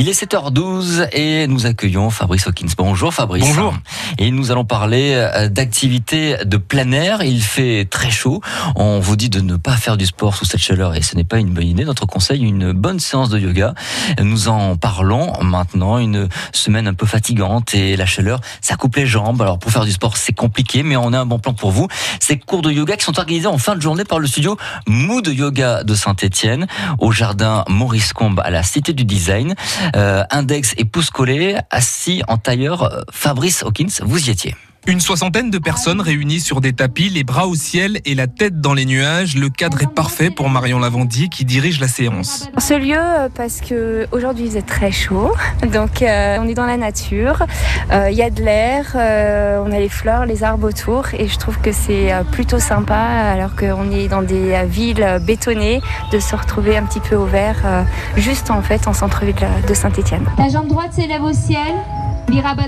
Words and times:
Il 0.00 0.08
est 0.08 0.12
7h12 0.12 1.08
et 1.10 1.48
nous 1.48 1.66
accueillons 1.66 2.08
Fabrice 2.10 2.46
Hawkins. 2.46 2.68
Bonjour 2.76 3.12
Fabrice. 3.12 3.42
Bonjour. 3.42 3.74
Et 4.18 4.30
nous 4.30 4.52
allons 4.52 4.64
parler 4.64 5.14
euh, 5.16 5.48
d'activités 5.48 6.36
de 6.44 6.56
plein 6.56 6.92
air. 6.92 7.24
Il 7.24 7.42
fait 7.42 7.84
très 7.84 8.08
chaud. 8.08 8.40
On 8.76 9.00
vous 9.00 9.16
dit 9.16 9.28
de 9.28 9.40
ne 9.40 9.56
pas 9.56 9.72
faire 9.72 9.96
du 9.96 10.06
sport 10.06 10.36
sous 10.36 10.44
cette 10.44 10.60
chaleur 10.60 10.94
et 10.94 11.02
ce 11.02 11.16
n'est 11.16 11.24
pas 11.24 11.40
une 11.40 11.50
bonne 11.50 11.66
idée. 11.66 11.84
Notre 11.84 12.06
conseil, 12.06 12.44
une 12.44 12.70
bonne 12.70 13.00
séance 13.00 13.28
de 13.28 13.40
yoga. 13.40 13.74
Nous 14.22 14.46
en 14.46 14.76
parlons 14.76 15.32
maintenant. 15.42 15.98
Une 15.98 16.28
semaine 16.52 16.86
un 16.86 16.94
peu 16.94 17.04
fatigante 17.04 17.74
et 17.74 17.96
la 17.96 18.06
chaleur, 18.06 18.40
ça 18.60 18.76
coupe 18.76 18.94
les 18.94 19.06
jambes. 19.06 19.42
Alors 19.42 19.58
pour 19.58 19.72
faire 19.72 19.84
du 19.84 19.90
sport, 19.90 20.16
c'est 20.16 20.32
compliqué, 20.32 20.84
mais 20.84 20.96
on 20.96 21.12
a 21.12 21.18
un 21.18 21.26
bon 21.26 21.40
plan 21.40 21.54
pour 21.54 21.72
vous. 21.72 21.88
Ces 22.20 22.38
cours 22.38 22.62
de 22.62 22.70
yoga 22.70 22.96
qui 22.96 23.04
sont 23.04 23.18
organisés 23.18 23.48
en 23.48 23.58
fin 23.58 23.74
de 23.74 23.82
journée 23.82 24.04
par 24.04 24.20
le 24.20 24.28
studio 24.28 24.56
Mood 24.86 25.26
Yoga 25.26 25.82
de 25.82 25.96
Saint-Étienne 25.96 26.68
au 27.00 27.10
jardin 27.10 27.64
Maurice 27.68 28.12
Combe 28.12 28.40
à 28.44 28.50
la 28.50 28.62
Cité 28.62 28.92
du 28.92 29.04
Design. 29.04 29.56
Euh, 29.96 30.24
index 30.30 30.74
et 30.76 30.84
pouce 30.84 31.10
collé, 31.10 31.56
assis 31.70 32.22
en 32.28 32.36
tailleur. 32.36 32.82
Euh, 32.82 33.02
Fabrice 33.10 33.62
Hawkins, 33.62 34.02
vous 34.02 34.28
y 34.28 34.30
étiez. 34.30 34.54
Une 34.86 35.00
soixantaine 35.00 35.50
de 35.50 35.58
personnes 35.58 36.00
réunies 36.00 36.40
sur 36.40 36.62
des 36.62 36.72
tapis, 36.72 37.10
les 37.10 37.22
bras 37.22 37.46
au 37.46 37.54
ciel 37.54 38.00
et 38.06 38.14
la 38.14 38.26
tête 38.26 38.60
dans 38.62 38.72
les 38.72 38.86
nuages. 38.86 39.36
Le 39.36 39.50
cadre 39.50 39.82
est 39.82 39.92
parfait 39.92 40.30
pour 40.30 40.48
Marion 40.48 40.78
Lavandier 40.78 41.28
qui 41.28 41.44
dirige 41.44 41.78
la 41.78 41.88
séance. 41.88 42.48
Ce 42.56 42.72
lieu, 42.72 42.96
euh, 42.96 43.28
parce 43.34 43.60
que 43.60 44.06
aujourd'hui 44.12 44.44
il 44.44 44.48
faisait 44.48 44.62
très 44.62 44.90
chaud, 44.90 45.34
donc 45.74 46.00
euh, 46.00 46.38
on 46.40 46.48
est 46.48 46.54
dans 46.54 46.64
la 46.64 46.78
nature, 46.78 47.44
euh, 47.92 48.08
il 48.10 48.16
y 48.16 48.22
a 48.22 48.30
de 48.30 48.42
l'air, 48.42 48.92
euh, 48.94 49.62
on 49.66 49.72
a 49.72 49.78
les 49.78 49.90
fleurs, 49.90 50.24
les 50.24 50.42
arbres 50.42 50.68
autour, 50.68 51.04
et 51.12 51.28
je 51.28 51.36
trouve 51.36 51.58
que 51.58 51.72
c'est 51.72 52.10
plutôt 52.32 52.58
sympa, 52.58 52.94
alors 52.94 53.56
qu'on 53.56 53.90
est 53.90 54.08
dans 54.08 54.22
des 54.22 54.64
villes 54.66 55.18
bétonnées, 55.22 55.82
de 56.12 56.18
se 56.18 56.34
retrouver 56.34 56.78
un 56.78 56.84
petit 56.84 57.00
peu 57.00 57.16
au 57.16 57.26
vert, 57.26 57.60
euh, 57.66 57.82
juste 58.16 58.50
en 58.50 58.62
fait 58.62 58.88
en 58.88 58.94
centre-ville 58.94 59.34
de 59.68 59.74
Saint-Étienne. 59.74 60.24
La 60.38 60.48
jambe 60.48 60.68
droite 60.68 60.94
s'élève 60.94 61.22
au 61.22 61.32
ciel. 61.34 61.74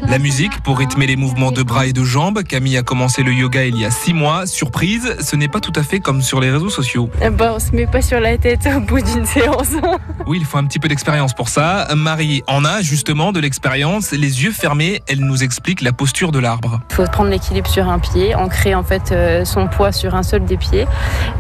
La 0.09 0.19
musique 0.19 0.63
pour 0.63 0.79
rythmer 0.79 1.07
les 1.07 1.17
mouvements 1.17 1.53
de 1.53 1.63
bras 1.63 1.87
et 1.87 1.93
de 1.93 2.03
jambes. 2.03 2.43
Camille 2.43 2.79
a 2.79 2.83
commencé 2.83 3.23
le 3.23 3.33
yoga 3.33 3.65
il 3.65 3.79
y 3.79 3.85
a 3.85 3.91
six 3.91 4.15
mois. 4.15 4.47
Surprise, 4.47 5.17
ce 5.21 5.37
n'est 5.37 5.49
pas 5.49 5.61
tout 5.61 5.73
à 5.77 5.83
fait 5.83 6.01
comme 6.01 6.23
sur 6.23 6.41
les 6.41 6.51
réseaux 6.51 6.71
sociaux. 6.71 7.11
Bah, 7.33 7.53
on 7.55 7.59
se 7.59 7.75
met 7.75 7.87
pas 7.87 8.01
sur 8.01 8.21
la 8.21 8.39
tête 8.39 8.67
au 8.75 8.81
bout 8.81 9.03
d'une 9.03 9.27
séance. 9.27 9.73
Oui, 10.27 10.37
il 10.39 10.45
faut 10.45 10.59
un 10.59 10.65
petit 10.65 10.79
peu 10.79 10.87
d'expérience 10.87 11.33
pour 11.33 11.49
ça. 11.49 11.89
Marie 11.97 12.45
en 12.47 12.65
a 12.65 12.83
justement 12.83 13.33
de 13.33 13.41
l'expérience. 13.41 14.13
Les 14.13 14.45
yeux 14.45 14.53
fermés, 14.53 15.03
elle 15.09 15.21
nous 15.21 15.43
explique 15.43 15.81
la 15.81 15.93
posture 15.93 16.31
de 16.31 16.39
l'arbre. 16.39 16.81
Il 16.91 16.95
faut 16.95 17.05
prendre 17.05 17.31
l'équilibre 17.31 17.69
sur 17.69 17.89
un 17.89 17.99
pied, 17.99 18.35
ancrer 18.37 18.77
en 18.77 18.85
fait 18.85 19.11
euh, 19.11 19.45
son 19.45 19.67
poids 19.67 19.91
sur 19.91 20.15
un 20.15 20.23
seul 20.23 20.45
des 20.45 20.57
pieds 20.57 20.87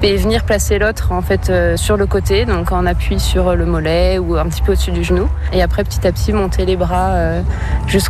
et 0.02 0.16
venir 0.16 0.44
placer 0.44 0.78
l'autre 0.78 1.12
en 1.12 1.22
fait 1.22 1.50
euh, 1.50 1.76
sur 1.76 1.96
le 1.96 2.06
côté, 2.06 2.46
donc 2.46 2.72
en 2.72 2.84
appui 2.84 3.20
sur 3.20 3.54
le 3.54 3.66
mollet 3.66 4.18
ou 4.18 4.36
un 4.36 4.46
petit 4.46 4.62
peu 4.62 4.72
au-dessus 4.72 4.92
du 4.92 5.04
genou. 5.04 5.28
Et 5.52 5.62
après 5.62 5.84
petit 5.84 6.04
à 6.04 6.10
petit 6.10 6.32
monter 6.32 6.64
les 6.64 6.76
bras 6.76 7.10
euh, 7.10 7.42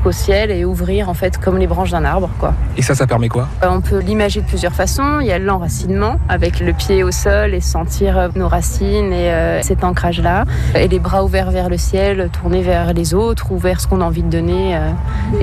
jusqu'au 0.01 0.13
ciel 0.13 0.51
et 0.51 0.65
ouvrir 0.65 1.09
en 1.09 1.15
fait 1.15 1.39
comme 1.39 1.59
les 1.59 1.67
branches 1.67 1.91
d'un 1.91 2.05
arbre 2.05 2.31
quoi. 2.39 2.55
Et 2.77 2.83
ça, 2.83 2.95
ça 2.95 3.07
permet 3.07 3.29
quoi? 3.29 3.49
Euh, 3.63 3.69
On 3.71 3.81
peut 3.81 3.99
l'imager 3.99 4.41
de 4.41 4.47
plusieurs 4.47 4.73
façons. 4.73 5.21
Il 5.21 5.27
y 5.27 5.33
a 5.33 5.39
l'enracinement 5.39 6.19
avec 6.29 6.61
le 6.61 6.73
pied 6.73 7.03
au 7.03 7.11
sol 7.11 7.55
et 7.55 7.61
sentir 7.61 8.17
euh, 8.17 8.29
nos 8.35 8.49
racines 8.49 9.13
et 9.13 9.31
euh, 9.31 9.63
cet 9.63 9.85
ancrage 9.85 10.21
là. 10.21 10.45
Et 10.75 10.89
les 10.89 10.99
bras 10.99 11.23
ouverts 11.23 11.51
vers 11.51 11.69
le 11.69 11.77
ciel, 11.77 12.31
tournés 12.33 12.63
vers 12.63 12.95
les 12.95 13.13
autres 13.13 13.53
ou 13.53 13.59
vers 13.59 13.81
ce 13.81 13.87
qu'on 13.87 14.01
a 14.01 14.05
envie 14.05 14.23
de 14.23 14.31
donner 14.31 14.77
euh, 14.77 14.91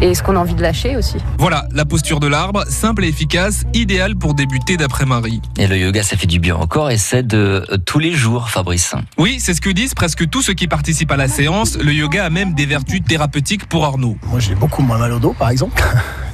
et 0.01 0.15
ce 0.15 0.23
qu'on 0.23 0.35
a 0.35 0.39
envie 0.39 0.55
de 0.55 0.61
lâcher 0.61 0.95
aussi. 0.95 1.17
Voilà, 1.37 1.65
la 1.73 1.85
posture 1.85 2.19
de 2.19 2.27
l'arbre, 2.27 2.65
simple 2.67 3.05
et 3.05 3.09
efficace, 3.09 3.63
idéale 3.73 4.15
pour 4.15 4.33
débuter 4.33 4.77
d'après 4.77 5.05
Marie. 5.05 5.41
Et 5.57 5.67
le 5.67 5.77
yoga, 5.77 6.01
ça 6.01 6.17
fait 6.17 6.27
du 6.27 6.39
bien 6.39 6.55
encore 6.55 6.89
et 6.89 6.97
c'est 6.97 7.25
de 7.25 7.63
euh, 7.69 7.77
tous 7.85 7.99
les 7.99 8.13
jours, 8.13 8.49
Fabrice. 8.49 8.95
Oui, 9.19 9.37
c'est 9.39 9.53
ce 9.53 9.61
que 9.61 9.69
disent 9.69 9.93
presque 9.93 10.27
tous 10.29 10.41
ceux 10.41 10.53
qui 10.53 10.67
participent 10.67 11.11
à 11.11 11.17
la 11.17 11.27
séance. 11.27 11.77
Le 11.77 11.93
yoga 11.93 12.25
a 12.25 12.29
même 12.31 12.53
des 12.55 12.65
vertus 12.65 13.03
thérapeutiques 13.03 13.67
pour 13.67 13.85
Arnaud. 13.85 14.17
Moi 14.31 14.39
j'ai 14.47 14.55
beaucoup 14.55 14.81
moins 14.81 14.97
mal 14.97 15.11
au 15.11 15.19
dos 15.19 15.33
par 15.37 15.49
exemple, 15.49 15.81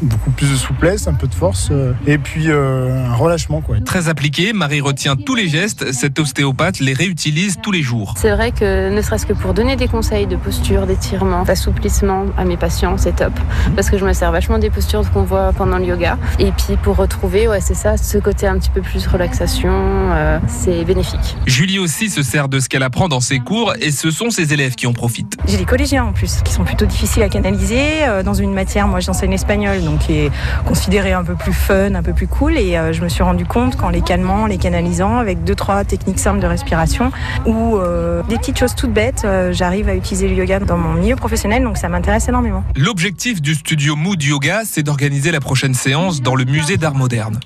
beaucoup 0.03 0.31
plus 0.31 0.49
de 0.49 0.55
souplesse, 0.55 1.07
un 1.07 1.13
peu 1.13 1.28
de 1.28 1.33
force 1.33 1.69
euh, 1.72 1.94
et 2.07 2.17
puis 2.17 2.45
euh, 2.47 3.05
un 3.05 3.16
relâchement 3.16 3.61
quoi. 3.61 3.79
Très 3.81 4.09
appliqué, 4.09 4.53
Marie 4.53 4.81
retient 4.81 5.16
tous 5.16 5.35
les 5.35 5.47
gestes. 5.47 5.91
Cet 5.91 6.19
ostéopathe 6.19 6.79
les 6.79 6.94
réutilise 6.94 7.57
tous 7.61 7.72
les 7.72 7.81
jours. 7.81 8.16
C'est 8.17 8.31
vrai 8.31 8.51
que 8.51 8.89
ne 8.89 9.01
serait-ce 9.01 9.25
que 9.25 9.33
pour 9.33 9.53
donner 9.53 9.75
des 9.75 9.88
conseils 9.88 10.28
de 10.28 10.35
posture, 10.35 10.85
d'étirement, 10.88 11.44
d'assouplissement 11.44 12.25
à 12.38 12.45
mes 12.45 12.57
patients, 12.57 12.97
c'est 12.97 13.16
top. 13.16 13.33
Parce 13.75 13.89
que 13.89 13.97
je 13.97 14.05
me 14.05 14.13
sers 14.13 14.31
vachement 14.31 14.59
des 14.59 14.69
postures 14.69 15.09
qu'on 15.11 15.23
voit 15.23 15.53
pendant 15.53 15.78
le 15.78 15.85
yoga. 15.85 16.17
Et 16.39 16.51
puis 16.51 16.78
pour 16.81 16.95
retrouver, 16.97 17.47
ouais, 17.47 17.61
c'est 17.61 17.73
ça, 17.73 17.97
ce 17.97 18.17
côté 18.17 18.47
un 18.47 18.57
petit 18.57 18.72
peu 18.72 18.81
plus 18.81 19.05
relaxation, 19.07 19.72
euh, 19.73 20.39
c'est 20.47 20.83
bénéfique. 20.85 21.38
Julie 21.45 21.79
aussi 21.79 22.09
se 22.09 22.23
sert 22.23 22.49
de 22.49 22.59
ce 22.59 22.69
qu'elle 22.69 22.83
apprend 22.83 23.07
dans 23.07 23.19
ses 23.19 23.39
cours 23.39 23.73
et 23.79 23.91
ce 23.91 24.11
sont 24.11 24.29
ses 24.29 24.53
élèves 24.53 24.75
qui 24.75 24.88
en 24.88 24.94
profitent. 24.94 25.38
J'ai 25.47 25.57
des 25.57 25.66
collégiens 25.66 26.05
en 26.05 26.13
plus 26.13 26.41
qui 26.44 26.53
sont 26.53 26.63
plutôt 26.63 26.85
difficiles 26.85 27.23
à 27.23 27.29
canaliser 27.29 27.81
dans 28.23 28.33
une 28.33 28.53
matière. 28.53 28.88
Moi, 28.88 28.99
j'enseigne 28.99 29.31
l'espagnol, 29.31 29.83
donc 29.83 29.92
qui 29.97 30.13
est 30.13 30.31
considéré 30.65 31.13
un 31.13 31.23
peu 31.23 31.35
plus 31.35 31.53
fun, 31.53 31.95
un 31.95 32.03
peu 32.03 32.13
plus 32.13 32.27
cool. 32.27 32.57
Et 32.57 32.77
euh, 32.77 32.93
je 32.93 33.01
me 33.01 33.09
suis 33.09 33.23
rendu 33.23 33.45
compte 33.45 33.75
qu'en 33.75 33.89
les 33.89 34.01
calmant, 34.01 34.43
en 34.43 34.45
les 34.45 34.57
canalisant, 34.57 35.17
avec 35.17 35.43
deux 35.43 35.55
trois 35.55 35.83
techniques 35.83 36.19
simples 36.19 36.39
de 36.39 36.47
respiration 36.47 37.11
ou 37.45 37.77
euh, 37.77 38.21
des 38.29 38.37
petites 38.37 38.57
choses 38.57 38.75
toutes 38.75 38.93
bêtes, 38.93 39.23
euh, 39.25 39.53
j'arrive 39.53 39.89
à 39.89 39.95
utiliser 39.95 40.27
le 40.27 40.35
yoga 40.35 40.59
dans 40.59 40.77
mon 40.77 40.93
milieu 40.93 41.15
professionnel. 41.15 41.63
Donc 41.63 41.77
ça 41.77 41.89
m'intéresse 41.89 42.27
énormément. 42.27 42.63
L'objectif 42.75 43.41
du 43.41 43.55
studio 43.55 43.95
Mood 43.95 44.21
Yoga, 44.21 44.61
c'est 44.65 44.83
d'organiser 44.83 45.31
la 45.31 45.39
prochaine 45.39 45.73
séance 45.73 46.21
dans 46.21 46.35
le 46.35 46.45
musée 46.45 46.77
d'art 46.77 46.95
moderne. 46.95 47.39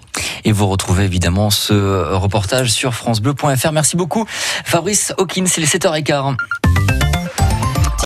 Et 0.45 0.51
vous 0.51 0.67
retrouvez 0.67 1.03
évidemment 1.03 1.49
ce 1.49 2.13
reportage 2.13 2.71
sur 2.71 2.93
francebleu.fr. 2.93 3.71
Merci 3.71 3.97
beaucoup 3.97 4.25
Fabrice 4.29 5.13
Hawkins, 5.17 5.45
c'est 5.47 5.61
les 5.61 5.67
7h15. 5.67 6.35